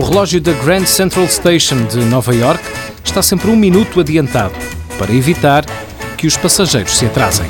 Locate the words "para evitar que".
4.98-6.26